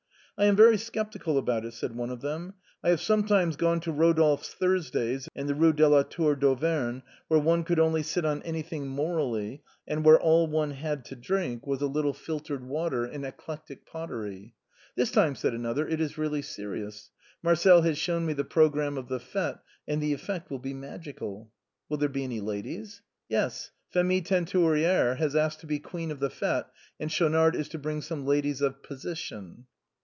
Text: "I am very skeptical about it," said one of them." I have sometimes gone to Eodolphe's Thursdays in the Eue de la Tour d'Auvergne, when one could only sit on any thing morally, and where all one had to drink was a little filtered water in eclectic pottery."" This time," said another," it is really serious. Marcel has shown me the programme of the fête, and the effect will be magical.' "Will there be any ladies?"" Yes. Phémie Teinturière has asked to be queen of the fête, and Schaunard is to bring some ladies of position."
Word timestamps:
"I 0.41 0.45
am 0.45 0.55
very 0.55 0.79
skeptical 0.79 1.37
about 1.37 1.65
it," 1.65 1.73
said 1.75 1.95
one 1.95 2.09
of 2.09 2.21
them." 2.21 2.55
I 2.83 2.89
have 2.89 2.99
sometimes 2.99 3.55
gone 3.57 3.79
to 3.81 3.91
Eodolphe's 3.93 4.49
Thursdays 4.51 5.29
in 5.35 5.45
the 5.45 5.53
Eue 5.53 5.71
de 5.75 5.87
la 5.87 6.01
Tour 6.01 6.35
d'Auvergne, 6.35 7.01
when 7.27 7.43
one 7.43 7.63
could 7.63 7.77
only 7.79 8.01
sit 8.01 8.25
on 8.25 8.41
any 8.41 8.63
thing 8.63 8.87
morally, 8.87 9.61
and 9.87 10.03
where 10.03 10.19
all 10.19 10.47
one 10.47 10.71
had 10.71 11.05
to 11.05 11.15
drink 11.15 11.67
was 11.67 11.79
a 11.83 11.85
little 11.85 12.15
filtered 12.15 12.63
water 12.65 13.05
in 13.05 13.23
eclectic 13.23 13.85
pottery."" 13.85 14.55
This 14.95 15.11
time," 15.11 15.35
said 15.35 15.53
another," 15.53 15.87
it 15.87 16.01
is 16.01 16.17
really 16.17 16.41
serious. 16.41 17.11
Marcel 17.43 17.83
has 17.83 17.99
shown 17.99 18.25
me 18.25 18.33
the 18.33 18.43
programme 18.43 18.97
of 18.97 19.09
the 19.09 19.19
fête, 19.19 19.59
and 19.87 20.01
the 20.01 20.11
effect 20.13 20.49
will 20.49 20.57
be 20.57 20.73
magical.' 20.73 21.51
"Will 21.87 21.97
there 21.99 22.09
be 22.09 22.23
any 22.23 22.39
ladies?"" 22.41 23.03
Yes. 23.29 23.69
Phémie 23.93 24.25
Teinturière 24.25 25.17
has 25.17 25.35
asked 25.35 25.59
to 25.59 25.67
be 25.67 25.77
queen 25.77 26.09
of 26.09 26.19
the 26.19 26.29
fête, 26.29 26.65
and 26.99 27.11
Schaunard 27.11 27.55
is 27.55 27.69
to 27.69 27.77
bring 27.77 28.01
some 28.01 28.25
ladies 28.25 28.61
of 28.61 28.81
position." 28.81 29.65